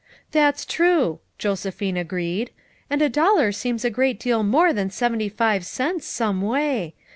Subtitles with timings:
[0.31, 2.49] "That's true," Josephine agreed*
[2.89, 6.95] "And a dollar seems a great deal more than seventy five cents, some way.